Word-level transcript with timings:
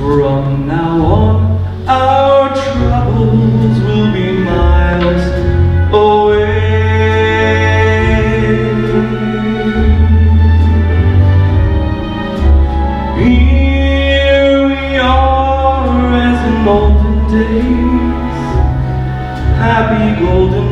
From 0.00 0.66
now 0.66 1.04
on, 1.04 1.36
our 1.86 2.48
troubles 2.54 3.80
will 3.82 4.10
be 4.14 4.32
miles 4.32 5.24
away. 5.92 6.70
Here 13.18 14.68
we 14.68 14.96
are 14.96 16.14
as 16.14 16.40
in 16.48 16.66
olden 16.66 17.18
days, 17.28 18.40
happy 19.60 20.06
golden 20.24 20.69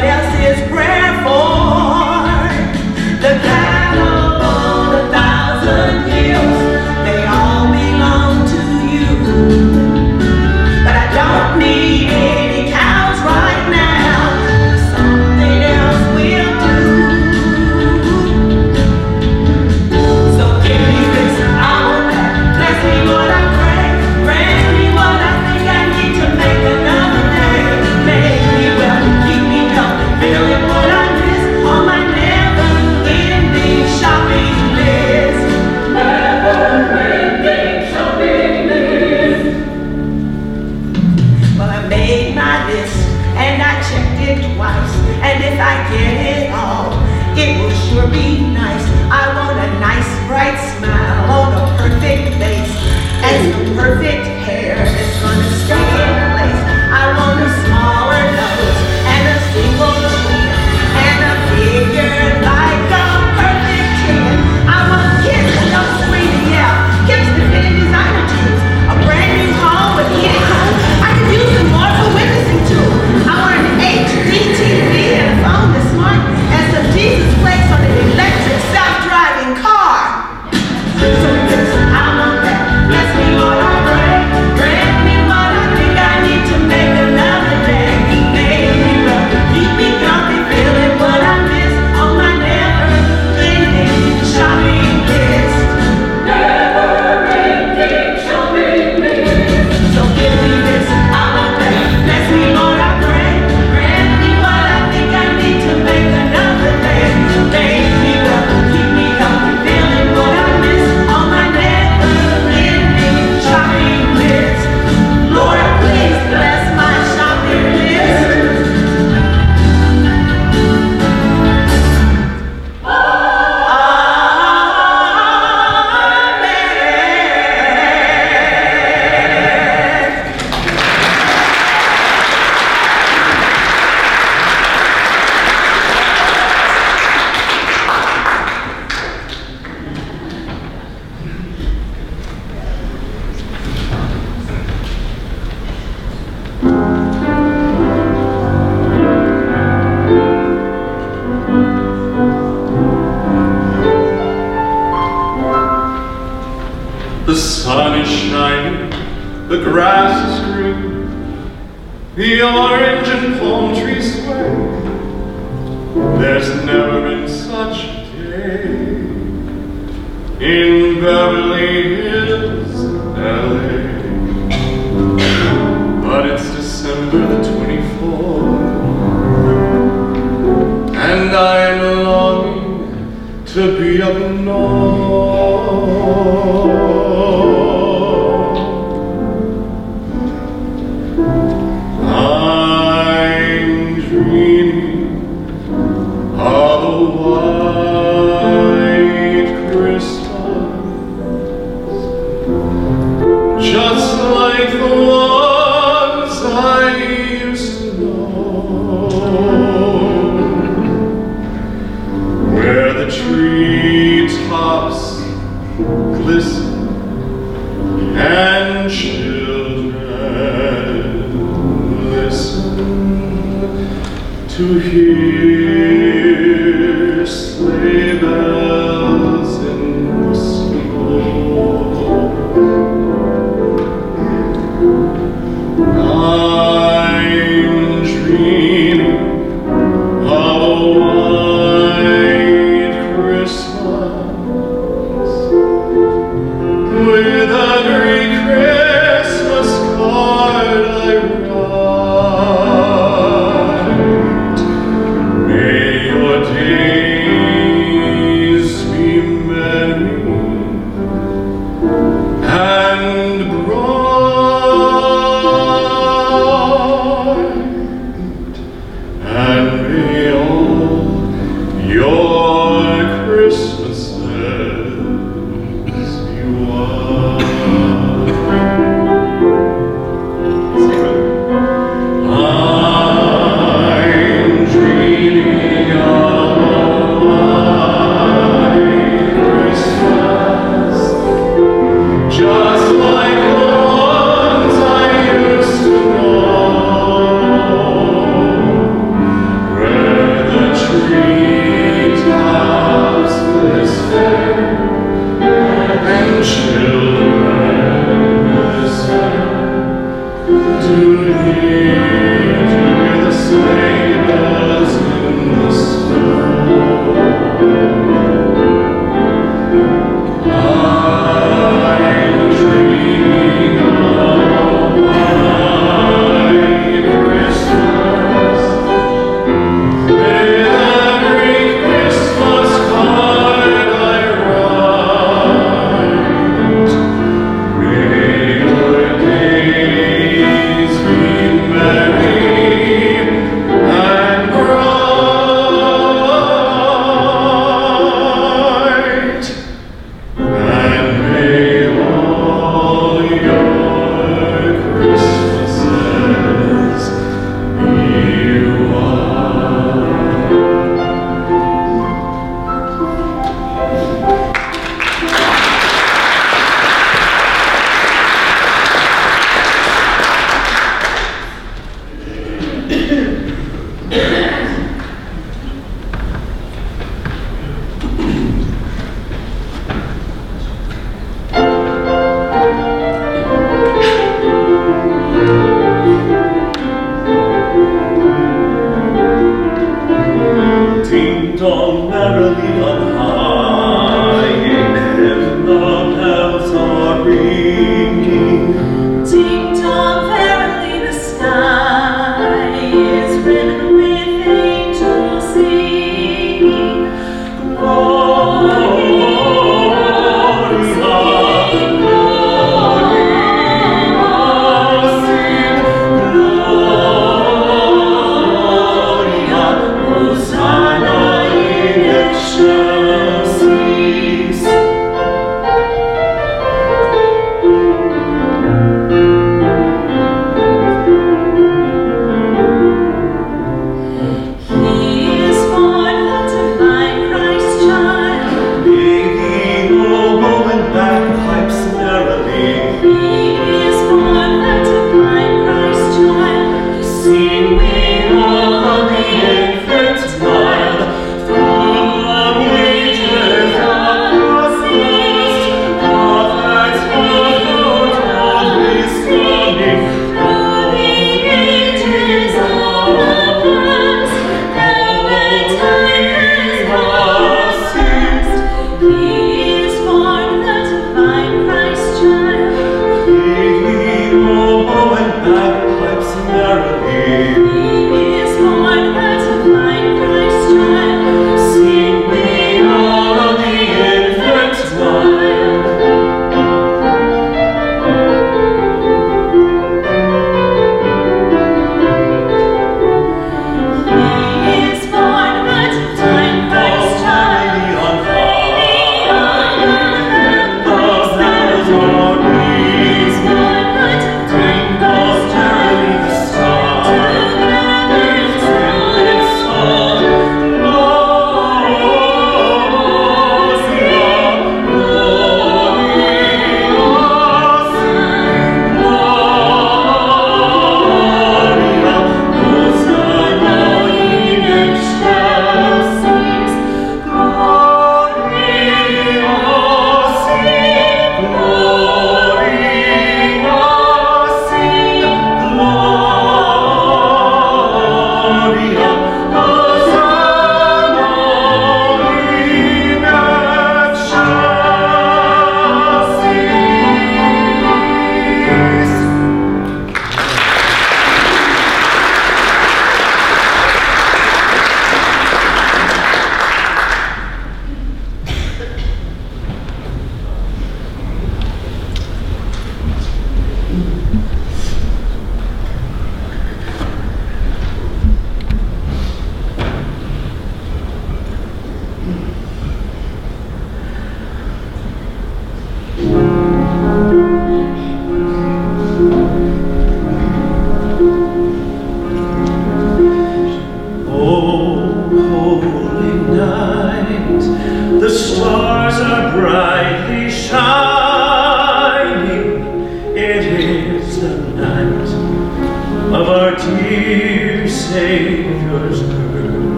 Cause 0.00 0.27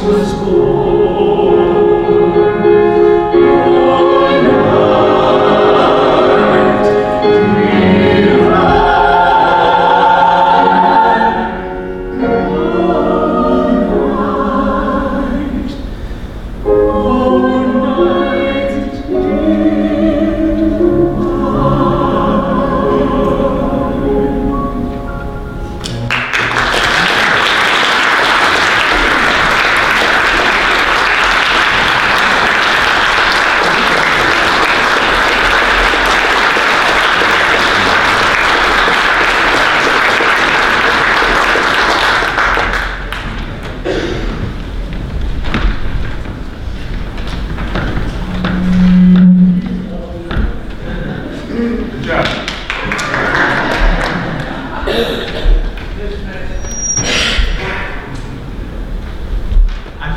Christ 0.00 0.32
was 0.32 0.48
born. 0.48 0.79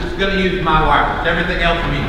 I'm 0.04 0.10
just 0.10 0.20
gonna 0.20 0.36
use 0.42 0.62
my 0.62 0.86
wireless, 0.86 1.26
everything 1.26 1.64
else 1.64 1.80
mute. 1.90 2.04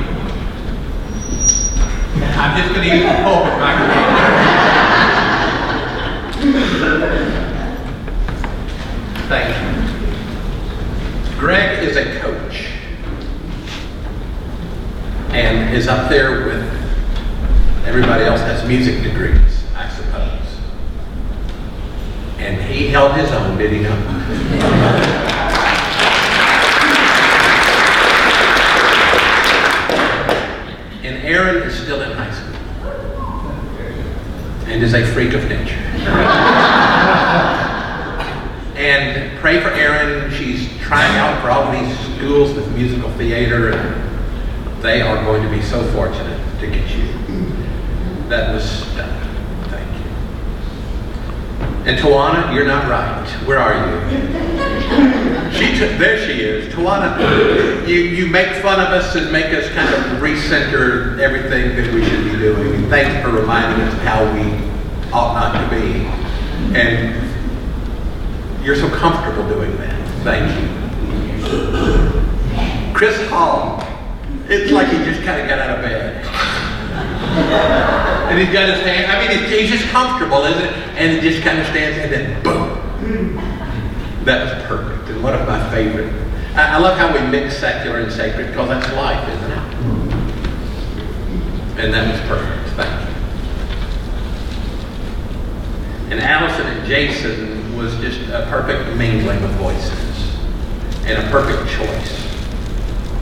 I'm 2.37 2.61
just 2.61 2.75
gonna 2.75 2.89
use 2.89 3.05
the 3.05 3.23
pulpit 3.23 3.57
microphone. 3.61 4.15
Thank 9.29 9.49
you. 9.55 11.39
Greg 11.39 11.85
is 11.85 11.97
a 11.97 12.19
coach. 12.19 12.67
And 15.31 15.73
is 15.73 15.87
up 15.87 16.09
there 16.09 16.47
with, 16.47 16.65
everybody 17.87 18.25
else 18.25 18.41
has 18.41 18.67
music 18.67 19.05
degrees, 19.05 19.63
I 19.77 19.89
suppose. 19.89 20.59
And 22.39 22.61
he 22.61 22.89
held 22.89 23.15
his 23.15 23.31
own, 23.31 23.57
did 23.57 23.71
he? 23.71 25.31
Erin 31.25 31.63
is 31.63 31.75
still 31.75 32.03
in 32.03 32.13
high 32.13 32.31
school. 32.31 32.55
And 34.67 34.83
is 34.83 34.95
a 34.95 35.05
freak 35.07 35.33
of 35.35 35.49
nature. 35.49 35.75
and 38.77 39.39
pray 39.39 39.61
for 39.61 39.69
Erin. 39.71 40.31
She's 40.33 40.69
trying 40.81 41.17
out 41.17 41.41
for 41.43 41.51
all 41.51 41.73
these 41.73 41.99
schools 42.17 42.55
with 42.55 42.71
musical 42.75 43.11
theater, 43.13 43.71
and 43.73 44.83
they 44.83 45.01
are 45.01 45.23
going 45.25 45.43
to 45.43 45.49
be 45.49 45.63
so 45.63 45.83
fortunate 45.93 46.41
to 46.61 46.67
get 46.67 46.91
you. 46.91 47.07
That 48.29 48.53
was 48.55 48.65
stunning. 48.65 49.35
Thank 49.69 49.89
you. 49.97 50.11
And 51.91 51.99
Tawana, 51.99 52.55
you're 52.55 52.67
not 52.67 52.89
right. 52.89 53.27
Where 53.47 53.59
are 53.59 53.75
you? 55.21 55.24
There 55.75 56.19
she 56.25 56.41
is. 56.41 56.73
Tawana, 56.73 57.87
you, 57.89 57.97
you 57.97 58.27
make 58.29 58.63
fun 58.63 58.79
of 58.79 58.93
us 58.93 59.17
and 59.17 59.33
make 59.33 59.47
us 59.47 59.69
kind 59.71 59.93
of 59.93 60.21
recenter 60.21 61.19
everything 61.19 61.75
that 61.75 61.93
we 61.93 62.05
should 62.05 62.25
be 62.25 62.31
doing. 62.39 62.89
Thank 62.89 63.13
you 63.13 63.23
for 63.23 63.31
reminding 63.37 63.85
us 63.85 63.93
how 64.03 64.23
we 64.35 64.53
ought 65.13 65.35
not 65.35 65.53
to 65.61 65.69
be. 65.71 66.07
And 66.79 67.13
you're 68.65 68.77
so 68.77 68.89
comfortable 68.89 69.49
doing 69.49 69.77
that. 69.79 69.99
Thank 70.23 70.49
you. 70.61 70.69
Chris 72.95 73.29
Hall, 73.29 73.83
it's 74.49 74.71
like 74.71 74.87
he 74.89 74.99
just 74.99 75.23
kind 75.25 75.41
of 75.41 75.49
got 75.49 75.59
out 75.59 75.79
of 75.79 75.85
bed. 75.85 76.25
And 78.31 78.39
he's 78.39 78.53
got 78.53 78.69
his 78.69 78.81
hand, 78.85 79.11
I 79.11 79.27
mean, 79.27 79.49
he's 79.49 79.71
just 79.71 79.89
comfortable, 79.89 80.45
isn't 80.45 80.65
it? 80.65 80.73
And 80.97 81.21
he 81.21 81.31
just 81.31 81.43
kind 81.43 81.59
of 81.59 81.67
stands 81.67 81.99
and 81.99 82.13
then 82.13 82.43
boom. 82.45 83.35
That 84.25 84.45
was 84.45 84.53
perfect 84.67 84.94
and 84.94 84.94
one 85.25 85.35
of 85.35 85.49
my 85.49 85.71
favorite. 85.71 86.13
I, 86.55 86.75
I 86.75 86.79
love 86.79 86.99
how 86.99 87.11
we 87.11 87.27
mix 87.31 87.57
secular 87.57 88.01
and 88.01 88.13
sacred 88.13 88.49
because 88.49 88.69
that's 88.69 88.93
life, 88.93 89.27
isn't 89.27 89.51
it? 89.51 89.59
And 91.83 91.95
that 91.95 92.13
was 92.13 92.21
perfect. 92.29 92.69
Thank 92.77 93.01
you. 93.01 93.15
And 96.13 96.21
Allison 96.21 96.67
and 96.67 96.87
Jason 96.87 97.75
was 97.75 97.97
just 97.97 98.21
a 98.29 98.47
perfect 98.51 98.95
mingling 98.99 99.43
of 99.43 99.51
voices 99.53 100.37
and 101.07 101.27
a 101.27 101.31
perfect 101.31 101.71
choice. 101.73 102.21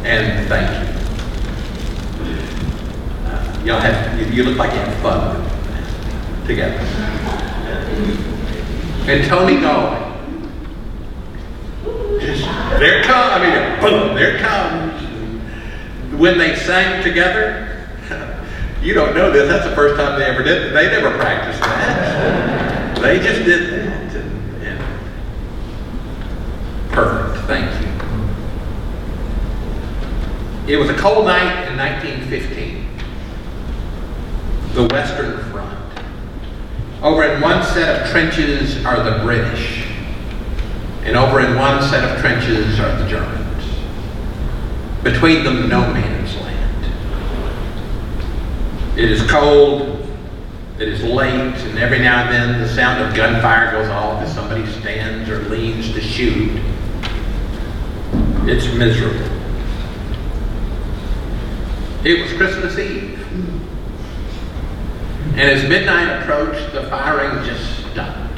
And 0.02 0.48
thank 0.48 0.68
you. 0.68 0.88
Uh, 3.30 3.62
y'all 3.64 3.80
have, 3.80 4.34
you, 4.34 4.42
look 4.42 4.58
like 4.58 4.72
you 4.72 4.80
have 4.80 4.98
fun 5.02 5.40
together. 6.48 6.80
And 9.08 9.24
Tony 9.28 9.60
Galway 9.60 10.11
just 12.32 12.44
there 12.78 13.02
comes, 13.04 13.32
I 13.32 13.38
mean, 13.42 13.80
boom, 13.80 14.14
there 14.14 14.38
comes. 14.38 15.02
When 16.18 16.38
they 16.38 16.56
sang 16.56 17.02
together, 17.02 17.86
you 18.82 18.94
don't 18.94 19.14
know 19.14 19.30
this, 19.30 19.48
that's 19.48 19.68
the 19.68 19.74
first 19.74 19.96
time 19.96 20.18
they 20.18 20.26
ever 20.26 20.42
did 20.42 20.72
They 20.74 20.86
never 20.88 21.16
practiced 21.16 21.60
that. 21.60 23.00
they 23.00 23.18
just 23.18 23.44
did 23.44 23.70
that. 23.70 24.16
And, 24.62 24.80
perfect, 26.92 27.46
thank 27.46 27.80
you. 27.80 27.92
It 30.72 30.76
was 30.76 30.90
a 30.90 30.94
cold 30.94 31.26
night 31.26 31.68
in 31.68 31.76
1915. 31.76 32.88
The 34.74 34.86
Western 34.94 35.38
Front. 35.50 35.78
Over 37.02 37.24
in 37.24 37.40
one 37.40 37.64
set 37.64 38.00
of 38.00 38.10
trenches 38.10 38.84
are 38.86 39.02
the 39.02 39.22
British 39.24 39.81
and 41.04 41.16
over 41.16 41.40
in 41.40 41.56
one 41.56 41.82
set 41.82 42.04
of 42.04 42.20
trenches 42.20 42.78
are 42.78 42.96
the 42.98 43.08
Germans. 43.08 43.64
Between 45.02 45.44
them, 45.44 45.68
no 45.68 45.80
man's 45.92 46.34
land. 46.36 46.92
It 48.96 49.10
is 49.10 49.28
cold, 49.28 50.08
it 50.78 50.88
is 50.88 51.02
late, 51.02 51.30
and 51.30 51.78
every 51.78 51.98
now 51.98 52.24
and 52.24 52.32
then 52.32 52.60
the 52.60 52.68
sound 52.68 53.02
of 53.02 53.14
gunfire 53.16 53.72
goes 53.72 53.88
off 53.88 54.22
as 54.22 54.32
somebody 54.32 54.66
stands 54.66 55.28
or 55.28 55.40
leans 55.48 55.92
to 55.92 56.00
shoot. 56.00 56.60
It's 58.44 58.72
miserable. 58.74 59.30
It 62.04 62.20
was 62.22 62.32
Christmas 62.32 62.78
Eve. 62.78 63.18
And 65.32 65.40
as 65.40 65.68
midnight 65.68 66.22
approached, 66.22 66.72
the 66.72 66.82
firing 66.90 67.44
just 67.44 67.90
stopped. 67.92 68.31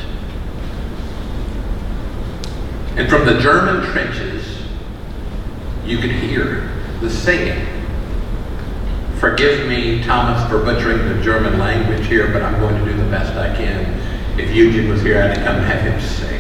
And 2.97 3.09
from 3.09 3.27
the 3.27 3.39
German 3.41 3.91
trenches, 3.91 4.63
you 5.85 5.99
could 5.99 6.13
hear 6.13 6.71
the 7.01 7.11
singing. 7.11 7.67
Forgive 9.19 9.69
me, 9.69 10.03
Thomas, 10.05 10.49
for 10.49 10.63
butchering 10.65 11.09
the 11.09 11.23
German 11.23 11.59
language 11.59 12.07
here, 12.07 12.29
but 12.33 12.43
I'm 12.43 12.61
going 12.61 12.77
to 12.77 12.85
do 12.85 12.97
the 12.97 13.11
best 13.11 13.33
I 13.37 13.55
can. 13.57 14.01
If 14.39 14.55
Eugene 14.55 14.89
was 14.89 15.03
here, 15.03 15.23
I'd 15.23 15.37
come 15.37 15.57
and 15.57 15.65
have 15.65 15.81
him 15.81 16.01
sing. 16.01 16.35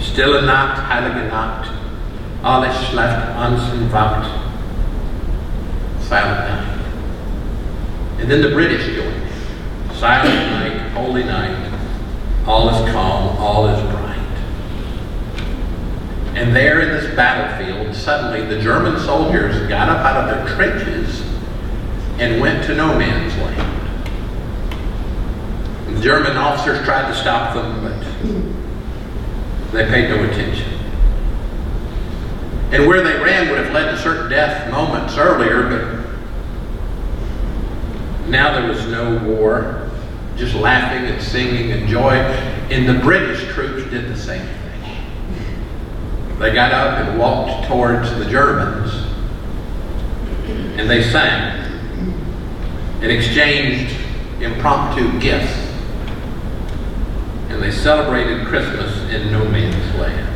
Stille 0.00 0.42
Nacht, 0.42 0.82
heilige 0.90 1.28
Nacht, 1.28 1.70
alles 2.42 2.74
schläft 2.88 3.36
uns 3.36 3.72
in 3.72 3.88
Wacht. 3.90 4.28
Silent 6.02 6.48
night. 6.48 6.78
And 8.20 8.30
then 8.30 8.42
the 8.42 8.50
British 8.50 8.84
joined 8.94 9.22
in. 9.22 9.94
Silent 9.94 10.50
night, 10.50 10.90
holy 10.92 11.24
night, 11.24 11.72
all 12.46 12.68
is 12.68 12.92
calm, 12.92 13.36
all 13.38 13.68
is 13.68 13.80
bright. 13.90 14.11
And 16.34 16.56
there 16.56 16.80
in 16.80 16.88
this 16.88 17.14
battlefield, 17.14 17.94
suddenly 17.94 18.46
the 18.46 18.60
German 18.60 18.98
soldiers 19.00 19.68
got 19.68 19.90
up 19.90 19.98
out 19.98 20.16
of 20.16 20.46
their 20.46 20.56
trenches 20.56 21.20
and 22.18 22.40
went 22.40 22.64
to 22.64 22.74
no 22.74 22.96
man's 22.98 23.36
land. 23.36 23.68
The 25.94 26.00
German 26.00 26.36
officers 26.38 26.82
tried 26.84 27.08
to 27.08 27.14
stop 27.14 27.54
them, 27.54 27.82
but 27.82 29.72
they 29.72 29.86
paid 29.86 30.08
no 30.08 30.24
attention. 30.24 30.78
And 32.72 32.86
where 32.86 33.02
they 33.02 33.22
ran 33.22 33.50
would 33.50 33.58
have 33.58 33.72
led 33.74 33.90
to 33.90 33.98
certain 33.98 34.30
death 34.30 34.70
moments 34.70 35.18
earlier, 35.18 35.68
but 35.68 36.02
now 38.30 38.58
there 38.58 38.66
was 38.66 38.86
no 38.86 39.18
war, 39.18 39.90
just 40.36 40.54
laughing 40.54 41.04
and 41.10 41.22
singing 41.22 41.72
and 41.72 41.86
joy. 41.86 42.14
And 42.70 42.88
the 42.88 42.94
British 43.04 43.46
troops 43.52 43.90
did 43.90 44.08
the 44.08 44.16
same. 44.16 44.48
They 46.42 46.52
got 46.52 46.72
up 46.72 46.98
and 46.98 47.20
walked 47.20 47.68
towards 47.68 48.12
the 48.16 48.24
Germans, 48.24 48.92
and 50.76 50.90
they 50.90 51.00
sang 51.00 51.62
and 53.00 53.12
exchanged 53.12 53.94
impromptu 54.40 55.20
gifts. 55.20 55.54
And 57.48 57.62
they 57.62 57.70
celebrated 57.70 58.44
Christmas 58.48 58.92
in 59.14 59.30
no 59.30 59.44
man's 59.44 59.94
land. 59.94 60.28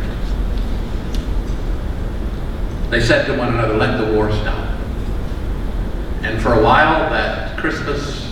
They 2.93 3.01
said 3.01 3.27
to 3.27 3.37
one 3.37 3.49
another, 3.49 3.75
let 3.75 3.99
the 3.99 4.13
war 4.13 4.31
stop. 4.31 4.79
And 6.23 6.41
for 6.41 6.53
a 6.53 6.63
while, 6.63 7.11
that 7.11 7.59
Christmas, 7.59 8.27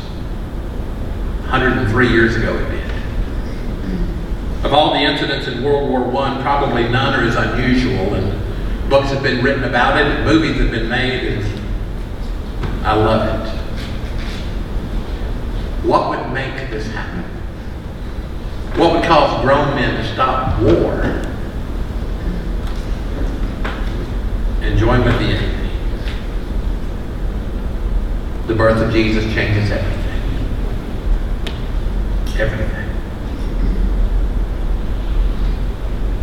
103 1.48 2.08
years 2.08 2.36
ago. 2.36 2.73
Of 4.64 4.72
all 4.72 4.94
the 4.94 5.00
incidents 5.00 5.46
in 5.46 5.62
World 5.62 5.90
War 5.90 6.24
I, 6.24 6.40
probably 6.40 6.88
none 6.88 7.14
are 7.14 7.22
as 7.22 7.36
unusual, 7.36 8.14
and 8.14 8.88
books 8.88 9.10
have 9.10 9.22
been 9.22 9.44
written 9.44 9.64
about 9.64 10.00
it, 10.00 10.06
and 10.06 10.24
movies 10.24 10.58
have 10.58 10.70
been 10.70 10.88
made, 10.88 11.34
and 11.34 11.44
I 12.86 12.94
love 12.94 13.28
it. 13.28 13.50
What 15.84 16.08
would 16.08 16.32
make 16.32 16.70
this 16.70 16.86
happen? 16.86 17.24
What 18.80 18.94
would 18.94 19.04
cause 19.04 19.42
grown 19.42 19.74
men 19.74 20.02
to 20.02 20.12
stop 20.14 20.58
war 20.62 21.02
and 24.62 24.78
join 24.78 25.04
with 25.04 25.18
the 25.18 25.26
enemy? 25.26 25.70
The 28.46 28.54
birth 28.54 28.80
of 28.80 28.90
Jesus 28.92 29.24
changes 29.34 29.70
everything. 29.70 30.00
Everything. 32.40 32.83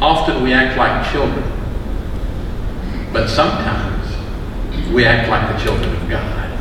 Often 0.02 0.44
we 0.44 0.52
act 0.52 0.78
like 0.78 1.12
children, 1.12 1.44
but 3.14 3.28
sometimes 3.30 3.92
we 4.92 5.06
act 5.06 5.30
like 5.30 5.56
the 5.56 5.64
children 5.64 5.96
of 5.96 6.10
God. 6.10 6.52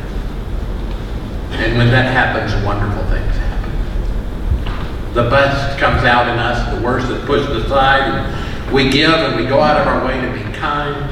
And 1.53 1.77
when 1.77 1.89
that 1.89 2.13
happens, 2.13 2.53
wonderful 2.63 3.03
things 3.05 3.35
happen. 3.35 5.13
The 5.15 5.29
best 5.29 5.79
comes 5.79 6.03
out 6.03 6.27
in 6.27 6.37
us, 6.37 6.75
the 6.75 6.85
worst 6.85 7.09
is 7.09 7.23
pushed 7.25 7.49
aside, 7.49 8.71
we 8.71 8.89
give 8.89 9.11
and 9.11 9.35
we 9.35 9.47
go 9.47 9.59
out 9.59 9.81
of 9.81 9.87
our 9.87 10.05
way 10.05 10.21
to 10.21 10.31
be 10.31 10.53
kind. 10.57 11.09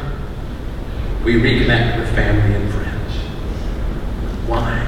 We 1.25 1.33
reconnect 1.33 1.99
with 1.99 2.15
family 2.15 2.55
and 2.55 2.71
friends. 2.71 3.15
Why? 4.47 4.85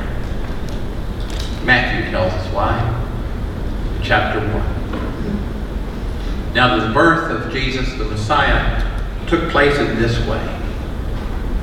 Matthew 1.66 2.10
tells 2.12 2.32
us 2.34 2.54
why. 2.54 2.80
Chapter 4.02 4.40
1. 4.40 4.81
Now, 6.54 6.86
the 6.86 6.94
birth 6.94 7.32
of 7.32 7.52
Jesus 7.52 7.94
the 7.94 8.04
Messiah 8.04 8.82
took 9.28 9.50
place 9.52 9.78
in 9.78 10.02
this 10.02 10.20
way. 10.28 10.46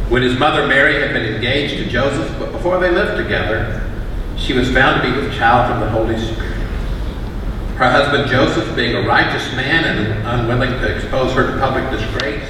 When 0.08 0.22
his 0.22 0.38
mother 0.38 0.66
Mary 0.66 1.02
had 1.02 1.12
been 1.12 1.34
engaged 1.34 1.76
to 1.76 1.86
Joseph, 1.90 2.34
but 2.38 2.52
before 2.52 2.80
they 2.80 2.90
lived 2.90 3.22
together, 3.22 3.84
she 4.38 4.54
was 4.54 4.72
found 4.72 5.02
to 5.02 5.10
be 5.10 5.14
with 5.14 5.34
child 5.36 5.70
from 5.70 5.80
the 5.80 5.90
Holy 5.90 6.18
Spirit. 6.18 6.56
Her 7.76 7.90
husband 7.90 8.30
Joseph, 8.30 8.74
being 8.74 8.96
a 8.96 9.06
righteous 9.06 9.52
man 9.52 9.84
and 9.84 10.26
unwilling 10.26 10.70
to 10.80 10.96
expose 10.96 11.32
her 11.34 11.52
to 11.52 11.58
public 11.60 11.90
disgrace, 11.90 12.48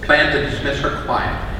planned 0.00 0.32
to 0.32 0.50
dismiss 0.50 0.78
her 0.80 1.04
quietly. 1.04 1.58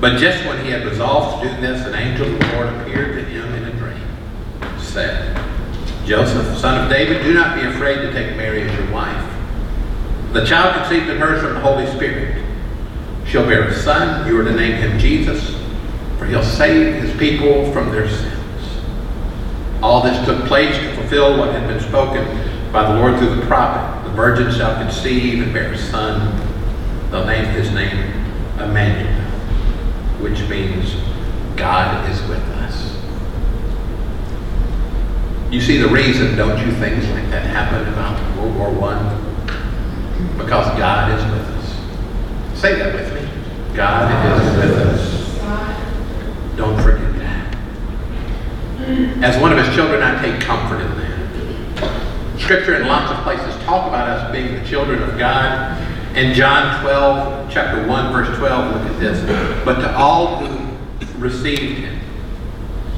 But 0.00 0.18
just 0.18 0.44
when 0.46 0.62
he 0.62 0.70
had 0.70 0.84
resolved 0.84 1.42
to 1.42 1.48
do 1.48 1.60
this, 1.62 1.86
an 1.86 1.94
angel 1.94 2.26
of 2.32 2.38
the 2.38 2.46
Lord 2.52 2.68
appeared 2.68 3.14
to 3.16 3.24
him 3.24 3.54
in 3.54 3.64
a 3.64 3.72
dream, 3.72 4.78
said, 4.78 5.43
Joseph, 6.06 6.58
son 6.58 6.84
of 6.84 6.90
David, 6.90 7.22
do 7.22 7.32
not 7.32 7.54
be 7.54 7.62
afraid 7.62 7.96
to 7.96 8.12
take 8.12 8.36
Mary 8.36 8.62
as 8.62 8.78
your 8.78 8.90
wife. 8.92 9.30
The 10.32 10.44
child 10.44 10.74
conceived 10.76 11.08
in 11.08 11.16
her 11.18 11.36
is 11.36 11.42
from 11.42 11.54
the 11.54 11.60
Holy 11.60 11.86
Spirit. 11.86 12.44
She'll 13.26 13.46
bear 13.46 13.68
a 13.68 13.74
son. 13.74 14.26
You 14.26 14.38
are 14.38 14.44
to 14.44 14.52
name 14.52 14.76
him 14.76 14.98
Jesus, 14.98 15.56
for 16.18 16.26
he'll 16.26 16.42
save 16.42 17.02
his 17.02 17.16
people 17.18 17.72
from 17.72 17.90
their 17.90 18.08
sins. 18.08 18.34
All 19.82 20.02
this 20.02 20.22
took 20.26 20.44
place 20.46 20.76
to 20.76 20.94
fulfill 20.94 21.38
what 21.38 21.52
had 21.52 21.66
been 21.66 21.80
spoken 21.80 22.24
by 22.70 22.92
the 22.92 23.00
Lord 23.00 23.18
through 23.18 23.36
the 23.36 23.46
prophet. 23.46 24.06
The 24.08 24.14
virgin 24.14 24.52
shall 24.52 24.74
conceive 24.82 25.42
and 25.42 25.54
bear 25.54 25.72
a 25.72 25.78
son. 25.78 26.38
They'll 27.10 27.26
name 27.26 27.46
his 27.46 27.70
name 27.70 27.96
Emmanuel, 28.60 29.12
which 30.20 30.40
means 30.48 30.96
God 31.56 32.10
is 32.10 32.20
with 32.28 32.38
us. 32.38 32.53
You 35.54 35.60
see 35.60 35.76
the 35.76 35.86
reason, 35.86 36.34
don't 36.34 36.58
you, 36.58 36.72
things 36.72 37.08
like 37.10 37.30
that 37.30 37.46
happen 37.46 37.86
about 37.92 38.18
World 38.36 38.56
War 38.56 38.70
One? 38.72 38.98
Because 40.36 40.66
God 40.76 41.16
is 41.16 41.24
with 41.30 41.48
us. 41.48 42.60
Say 42.60 42.74
that 42.74 42.92
with 42.92 43.14
me. 43.14 43.76
God 43.76 44.10
is 44.40 44.56
with 44.56 44.76
us. 44.80 46.56
Don't 46.56 46.76
forget 46.82 47.14
that. 47.20 47.56
As 49.22 49.40
one 49.40 49.52
of 49.56 49.64
his 49.64 49.72
children, 49.76 50.02
I 50.02 50.20
take 50.20 50.40
comfort 50.40 50.80
in 50.80 50.90
that. 50.98 52.40
Scripture 52.40 52.74
in 52.74 52.88
lots 52.88 53.12
of 53.12 53.22
places 53.22 53.54
talk 53.62 53.86
about 53.86 54.08
us 54.08 54.32
being 54.32 54.56
the 54.60 54.68
children 54.68 55.04
of 55.04 55.16
God. 55.16 55.80
In 56.16 56.34
John 56.34 56.82
12, 56.82 57.48
chapter 57.52 57.86
1, 57.86 58.12
verse 58.12 58.36
12, 58.38 58.74
look 58.74 58.90
at 58.92 58.98
this. 58.98 59.64
But 59.64 59.80
to 59.82 59.96
all 59.96 60.38
who 60.38 60.76
received 61.20 61.78
him, 61.78 62.00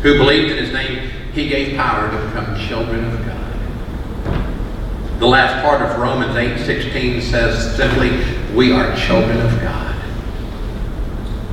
who 0.00 0.16
believed 0.16 0.52
in 0.52 0.56
his 0.56 0.72
name, 0.72 1.05
he 1.36 1.46
gave 1.48 1.76
power 1.76 2.10
to 2.10 2.26
become 2.26 2.58
children 2.58 3.04
of 3.04 3.26
God. 3.26 5.20
The 5.20 5.26
last 5.26 5.62
part 5.62 5.82
of 5.82 5.98
Romans 5.98 6.34
8:16 6.34 7.20
says 7.20 7.76
simply, 7.76 8.24
we 8.54 8.72
are 8.72 8.96
children 8.96 9.38
of 9.42 9.60
God. 9.60 9.94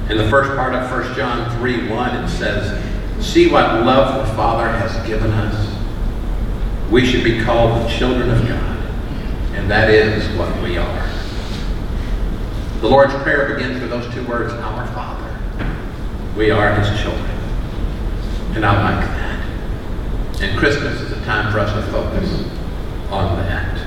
In 0.09 0.17
the 0.17 0.29
first 0.29 0.55
part 0.55 0.73
of 0.73 0.89
1 0.89 1.15
John 1.15 1.49
3:1 1.59 2.23
it 2.23 2.29
says, 2.29 2.81
see 3.19 3.49
what 3.49 3.83
love 3.83 4.25
the 4.25 4.33
Father 4.35 4.69
has 4.69 5.05
given 5.05 5.31
us. 5.31 5.75
We 6.89 7.05
should 7.05 7.25
be 7.25 7.43
called 7.43 7.83
the 7.83 7.89
children 7.89 8.29
of 8.29 8.47
God, 8.47 8.77
and 9.55 9.69
that 9.69 9.89
is 9.89 10.25
what 10.37 10.63
we 10.63 10.77
are. 10.77 11.09
The 12.79 12.87
Lord's 12.87 13.13
Prayer 13.15 13.53
begins 13.53 13.81
with 13.81 13.89
those 13.89 14.13
two 14.13 14.25
words, 14.27 14.53
Our 14.53 14.87
Father. 14.87 15.37
We 16.37 16.51
are 16.51 16.73
His 16.75 17.01
children. 17.01 17.31
And 18.55 18.65
I 18.65 19.01
like. 19.01 19.12
And 20.43 20.59
Christmas 20.59 20.99
is 20.99 21.13
a 21.13 21.23
time 21.23 21.53
for 21.53 21.59
us 21.59 21.71
to 21.73 21.81
focus 21.89 22.29
on 23.09 23.37
that. 23.37 23.79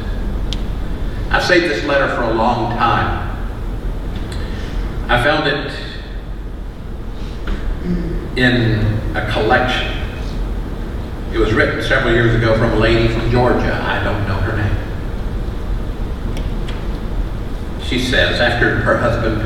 I've 1.30 1.44
saved 1.44 1.66
this 1.66 1.84
letter 1.84 2.08
for 2.16 2.22
a 2.22 2.32
long 2.32 2.74
time. 2.78 3.36
I 5.06 5.22
found 5.22 5.48
it 5.48 5.70
in 8.38 8.80
a 9.14 9.30
collection. 9.30 9.92
It 11.34 11.38
was 11.38 11.52
written 11.52 11.82
several 11.82 12.14
years 12.14 12.34
ago 12.34 12.56
from 12.56 12.72
a 12.72 12.76
lady 12.76 13.12
from 13.12 13.30
Georgia. 13.30 13.74
I 13.74 14.02
don't 14.02 14.26
know 14.26 14.36
her 14.36 14.56
name. 14.56 14.76
She 17.82 17.98
says, 17.98 18.40
after 18.40 18.76
her 18.76 18.96
husband 18.96 19.42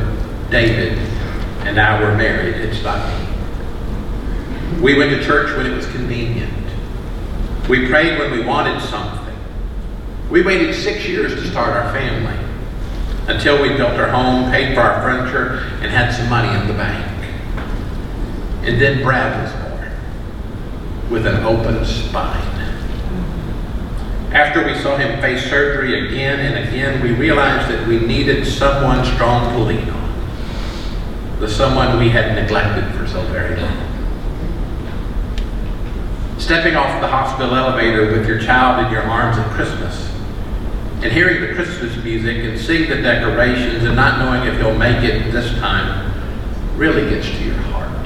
David 0.49 0.96
and 1.66 1.81
I 1.81 2.01
were 2.01 2.14
married, 2.16 2.55
it's 2.55 2.85
not 2.85 3.05
me. 3.09 3.14
We 4.81 4.96
went 4.96 5.11
to 5.11 5.25
church 5.25 5.57
when 5.57 5.66
it 5.66 5.75
was 5.75 5.87
convenient. 5.87 6.60
We 7.70 7.87
prayed 7.87 8.18
when 8.18 8.33
we 8.33 8.42
wanted 8.42 8.83
something. 8.83 9.33
We 10.28 10.42
waited 10.42 10.74
six 10.74 11.06
years 11.06 11.35
to 11.35 11.48
start 11.48 11.68
our 11.76 11.92
family 11.92 12.37
until 13.28 13.62
we 13.62 13.68
built 13.76 13.92
our 13.92 14.09
home, 14.09 14.50
paid 14.50 14.74
for 14.74 14.80
our 14.80 15.00
furniture, 15.02 15.70
and 15.80 15.88
had 15.88 16.11
some 16.12 16.28
money 16.28 16.48
in 16.48 16.66
the 16.66 16.74
bank. 16.74 17.06
And 18.64 18.80
then 18.80 19.04
Brad 19.04 19.40
was 19.40 19.52
born 19.62 21.12
with 21.12 21.28
an 21.28 21.44
open 21.44 21.85
spine. 21.85 22.42
After 24.33 24.66
we 24.66 24.74
saw 24.74 24.96
him 24.96 25.20
face 25.20 25.48
surgery 25.48 26.09
again 26.09 26.40
and 26.40 26.68
again, 26.68 27.00
we 27.00 27.12
realized 27.12 27.70
that 27.70 27.87
we 27.87 28.00
needed 28.00 28.48
someone 28.48 29.04
strong 29.04 29.52
to 29.52 29.62
lean 29.62 29.88
on. 29.90 31.38
The 31.38 31.48
someone 31.48 32.00
we 32.00 32.09
had 32.09 32.35
neglected 32.35 32.92
for 32.96 33.06
so 33.06 33.22
very 33.26 33.61
long. 33.61 33.89
Stepping 36.51 36.75
off 36.75 37.01
the 37.01 37.07
hospital 37.07 37.55
elevator 37.55 38.11
with 38.11 38.27
your 38.27 38.41
child 38.41 38.85
in 38.85 38.93
your 38.93 39.05
arms 39.05 39.39
at 39.39 39.49
Christmas 39.53 40.11
and 41.01 41.13
hearing 41.13 41.41
the 41.41 41.55
Christmas 41.55 41.97
music 42.03 42.39
and 42.39 42.59
seeing 42.59 42.91
the 42.91 43.01
decorations 43.01 43.85
and 43.85 43.95
not 43.95 44.19
knowing 44.19 44.53
if 44.53 44.59
he'll 44.59 44.75
make 44.75 45.05
it 45.05 45.31
this 45.31 45.57
time 45.61 46.13
really 46.77 47.09
gets 47.09 47.29
to 47.29 47.45
your 47.45 47.55
heart. 47.55 48.05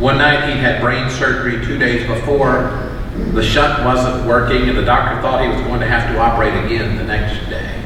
One 0.00 0.18
night 0.18 0.52
he 0.52 0.58
had 0.58 0.80
brain 0.80 1.08
surgery 1.10 1.64
two 1.64 1.78
days 1.78 2.04
before. 2.08 2.90
The 3.34 3.42
shunt 3.44 3.84
wasn't 3.84 4.26
working 4.26 4.68
and 4.68 4.76
the 4.76 4.84
doctor 4.84 5.22
thought 5.22 5.42
he 5.42 5.48
was 5.48 5.60
going 5.68 5.78
to 5.78 5.86
have 5.86 6.12
to 6.12 6.18
operate 6.18 6.64
again 6.64 6.96
the 6.96 7.04
next 7.04 7.48
day. 7.48 7.84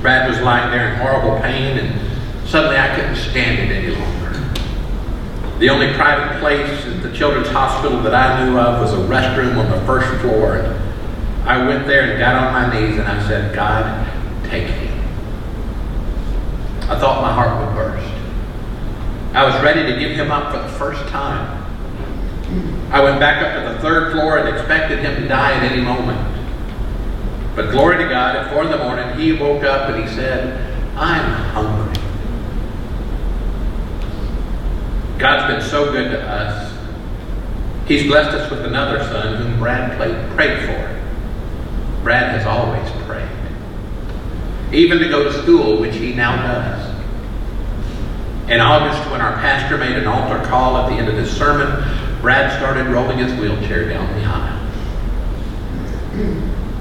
Brad 0.00 0.26
was 0.26 0.40
lying 0.40 0.70
there 0.70 0.88
in 0.88 0.96
horrible 0.96 1.38
pain 1.42 1.76
and 1.76 2.48
suddenly 2.48 2.78
I 2.78 2.96
couldn't 2.96 3.16
stand 3.16 3.70
it 3.70 3.76
any 3.76 3.94
longer. 3.94 4.09
The 5.60 5.68
only 5.68 5.92
private 5.92 6.40
place 6.40 6.86
at 6.86 7.02
the 7.02 7.12
children's 7.12 7.48
hospital 7.48 8.00
that 8.04 8.14
I 8.14 8.42
knew 8.42 8.58
of 8.58 8.80
was 8.80 8.94
a 8.94 8.96
restroom 8.96 9.58
on 9.58 9.70
the 9.70 9.84
first 9.84 10.08
floor. 10.22 10.56
And 10.56 11.46
I 11.46 11.68
went 11.68 11.86
there 11.86 12.10
and 12.10 12.18
got 12.18 12.34
on 12.34 12.54
my 12.54 12.72
knees 12.72 12.98
and 12.98 13.06
I 13.06 13.22
said, 13.28 13.54
God, 13.54 14.08
take 14.48 14.68
me. 14.68 14.88
I 16.88 16.98
thought 16.98 17.20
my 17.20 17.30
heart 17.30 17.66
would 17.66 17.74
burst. 17.74 18.10
I 19.34 19.44
was 19.44 19.62
ready 19.62 19.82
to 19.92 19.98
give 19.98 20.12
him 20.12 20.30
up 20.32 20.50
for 20.50 20.62
the 20.62 20.78
first 20.78 21.06
time. 21.10 21.58
I 22.90 23.04
went 23.04 23.20
back 23.20 23.42
up 23.42 23.62
to 23.62 23.74
the 23.74 23.80
third 23.80 24.12
floor 24.12 24.38
and 24.38 24.48
expected 24.48 25.00
him 25.00 25.20
to 25.22 25.28
die 25.28 25.52
at 25.52 25.70
any 25.70 25.82
moment. 25.82 26.26
But 27.54 27.70
glory 27.70 27.98
to 27.98 28.08
God, 28.08 28.34
at 28.34 28.50
four 28.50 28.64
in 28.64 28.70
the 28.70 28.78
morning, 28.78 29.14
he 29.18 29.34
woke 29.34 29.62
up 29.62 29.90
and 29.90 30.02
he 30.02 30.08
said, 30.14 30.58
I'm 30.96 31.32
hungry. 31.52 31.89
God's 35.20 35.52
been 35.52 35.70
so 35.70 35.92
good 35.92 36.10
to 36.12 36.20
us. 36.22 36.74
He's 37.86 38.04
blessed 38.04 38.30
us 38.30 38.50
with 38.50 38.64
another 38.64 39.04
son 39.04 39.36
whom 39.36 39.58
Brad 39.58 39.96
played, 39.98 40.16
prayed 40.30 40.60
for. 40.60 41.00
Brad 42.02 42.30
has 42.30 42.46
always 42.46 42.90
prayed. 43.06 43.28
Even 44.72 44.98
to 44.98 45.08
go 45.08 45.24
to 45.24 45.42
school, 45.42 45.78
which 45.78 45.96
he 45.96 46.14
now 46.14 46.36
does. 46.36 46.88
In 48.48 48.60
August, 48.60 49.10
when 49.10 49.20
our 49.20 49.34
pastor 49.34 49.76
made 49.76 49.96
an 49.96 50.06
altar 50.06 50.42
call 50.48 50.78
at 50.78 50.88
the 50.88 50.96
end 50.96 51.08
of 51.08 51.16
his 51.16 51.30
sermon, 51.30 51.68
Brad 52.22 52.56
started 52.58 52.86
rolling 52.86 53.18
his 53.18 53.38
wheelchair 53.38 53.88
down 53.88 54.06
the 54.18 54.26
aisle. 54.26 54.56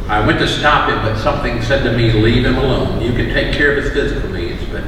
I 0.07 0.25
went 0.25 0.39
to 0.39 0.47
stop 0.47 0.89
him, 0.89 0.97
but 0.99 1.21
something 1.21 1.61
said 1.61 1.83
to 1.83 1.95
me, 1.95 2.11
leave 2.13 2.45
him 2.45 2.57
alone. 2.57 3.01
You 3.01 3.11
can 3.11 3.33
take 3.33 3.53
care 3.53 3.77
of 3.77 3.83
his 3.83 3.93
physical 3.93 4.29
needs, 4.31 4.63
but 4.71 4.83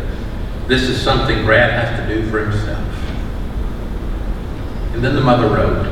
this 0.68 0.84
is 0.84 1.02
something 1.02 1.44
Brad 1.44 1.72
has 1.72 2.00
to 2.00 2.16
do 2.16 2.28
for 2.30 2.46
himself. 2.46 2.91
And 4.94 5.04
then 5.04 5.16
the 5.16 5.22
mother 5.22 5.48
wrote, 5.48 5.88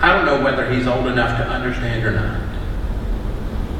I 0.00 0.12
don't 0.12 0.26
know 0.26 0.42
whether 0.42 0.68
he's 0.70 0.86
old 0.86 1.06
enough 1.06 1.38
to 1.38 1.48
understand 1.48 2.04
or 2.04 2.10
not, 2.10 2.40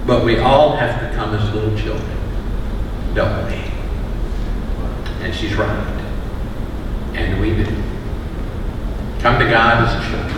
but 0.07 0.25
we 0.25 0.39
all 0.39 0.77
have 0.77 1.01
to 1.01 1.17
come 1.17 1.35
as 1.35 1.53
little 1.53 1.77
children, 1.77 2.17
don't 3.15 3.47
we? 3.47 3.55
And 5.25 5.35
she's 5.35 5.55
right. 5.55 5.89
And 7.15 7.41
we 7.41 7.51
do. 7.51 7.65
Come 9.21 9.39
to 9.39 9.49
God 9.49 9.85
as 9.85 10.09
children. 10.09 10.33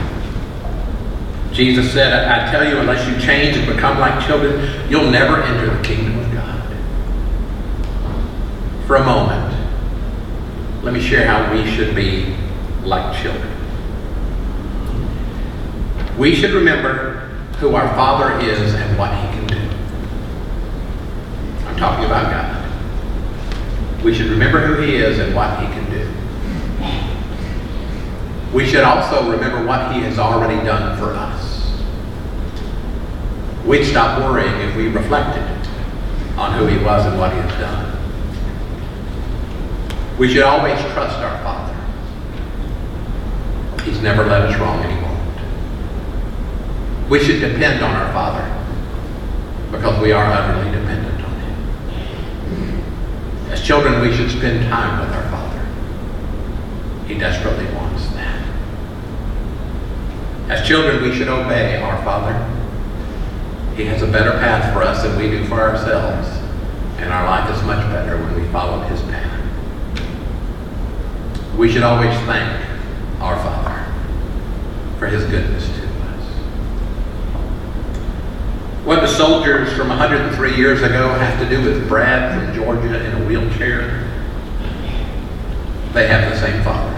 Jesus 1.53 1.93
said, 1.93 2.13
I, 2.13 2.49
I 2.49 2.51
tell 2.51 2.69
you, 2.69 2.79
unless 2.79 3.07
you 3.09 3.19
change 3.25 3.57
and 3.57 3.67
become 3.67 3.99
like 3.99 4.27
children, 4.27 4.91
you'll 4.91 5.11
never 5.11 5.43
enter 5.43 5.75
the 5.75 5.83
kingdom 5.85 6.19
of 6.19 6.33
God. 6.33 6.63
For 8.87 8.97
a 8.97 9.05
moment, 9.05 9.55
let 10.83 10.93
me 10.93 11.01
share 11.01 11.27
how 11.27 11.53
we 11.53 11.71
should 11.71 11.95
be 11.95 12.35
like 12.83 13.23
children. 13.23 13.54
We 16.19 16.35
should 16.37 16.53
remember 16.53 17.29
who 17.59 17.75
our 17.75 17.89
Father 17.97 18.39
is 18.47 18.73
and 18.75 18.97
what 18.97 19.11
He 19.11 19.27
can 19.37 19.47
do. 19.49 19.59
I'm 21.67 21.77
talking 21.77 22.05
about 22.05 22.31
God. 22.31 24.05
We 24.05 24.15
should 24.15 24.31
remember 24.31 24.61
who 24.65 24.81
He 24.83 24.95
is 24.97 25.19
and 25.19 25.35
what 25.35 25.59
He 25.59 25.67
can 25.67 25.91
do. 25.91 26.09
We 28.57 28.65
should 28.65 28.85
also 28.85 29.29
remember 29.29 29.67
what 29.67 29.93
He 29.93 30.03
has 30.03 30.21
already 30.21 30.65
done 30.65 30.97
for 30.99 31.13
us. 31.13 31.83
We'd 33.67 33.85
stop 33.85 34.21
worrying 34.21 34.55
if 34.69 34.77
we 34.77 34.87
reflected 34.87 35.43
on 36.39 36.57
who 36.57 36.67
He 36.67 36.79
was 36.85 37.05
and 37.07 37.19
what 37.19 37.33
He 37.33 37.41
has 37.41 37.51
done. 37.61 37.91
We 40.17 40.33
should 40.33 40.45
always 40.45 40.79
trust 40.93 41.19
our 41.19 41.43
Father. 41.43 41.75
He's 43.83 44.01
never 44.01 44.25
led 44.25 44.43
us 44.43 44.61
wrong. 44.61 44.94
We 47.09 47.23
should 47.23 47.41
depend 47.41 47.85
on 47.85 47.95
our 47.95 48.11
Father 48.15 48.51
because 49.71 50.01
we 50.01 50.13
are 50.13 50.25
utterly 50.25 50.71
dependent 50.71 51.23
on 51.23 51.33
Him. 51.41 52.83
As 53.51 53.63
children, 53.63 54.01
we 54.01 54.17
should 54.17 54.31
spend 54.31 54.67
time 54.71 55.01
with 55.01 55.15
our 55.15 55.31
Father. 55.31 55.67
He 57.07 57.19
desperately 57.19 57.67
wants 57.75 58.09
that. 58.09 58.43
As 60.49 60.67
children, 60.67 61.03
we 61.03 61.15
should 61.15 61.29
obey 61.29 61.83
our 61.83 62.03
Father. 62.05 62.33
He 63.77 63.85
has 63.85 64.01
a 64.01 64.07
better 64.07 64.33
path 64.39 64.73
for 64.73 64.83
us 64.83 65.03
than 65.03 65.19
we 65.19 65.29
do 65.29 65.45
for 65.47 65.61
ourselves, 65.61 66.27
and 66.99 67.13
our 67.13 67.27
life 67.27 67.55
is 67.55 67.63
much 67.65 67.87
better 67.91 68.17
when 68.17 68.41
we 68.41 68.49
follow 68.49 68.81
His 68.85 69.03
path. 69.03 69.43
We 71.59 71.71
should 71.71 71.83
always 71.83 72.17
thank 72.21 72.65
our 73.21 73.37
Father 73.37 73.93
for 74.99 75.07
His 75.07 75.25
goodness 75.25 75.84
what 78.85 79.01
do 79.01 79.07
soldiers 79.07 79.73
from 79.73 79.89
103 79.89 80.57
years 80.57 80.83
ago 80.83 81.09
have 81.09 81.41
to 81.41 81.49
do 81.49 81.65
with 81.65 81.89
Brad 81.89 82.39
from 82.39 82.55
Georgia 82.55 83.03
in 83.03 83.23
a 83.23 83.27
wheelchair? 83.27 84.01
They 85.95 86.07
have 86.07 86.31
the 86.31 86.39
same 86.39 86.63
father. 86.63 86.93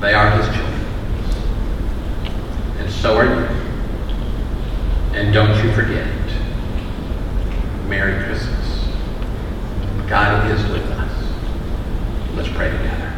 They 0.00 0.12
are 0.12 0.30
his 0.32 0.44
children. 0.54 0.80
And 2.78 2.90
so 2.90 3.16
are 3.16 3.24
you. 3.24 3.46
And 5.14 5.32
don't 5.32 5.64
you 5.64 5.72
forget 5.72 6.06
it. 6.06 6.32
Merry 7.88 8.22
Christmas. 8.24 8.86
God 10.10 10.50
is 10.50 10.62
with 10.70 10.84
us. 10.90 11.12
Let's 12.34 12.48
pray 12.50 12.70
together. 12.70 13.09